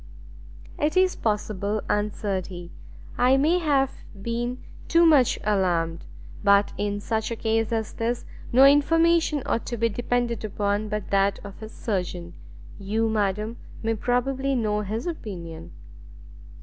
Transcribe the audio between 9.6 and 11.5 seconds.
to be depended upon but that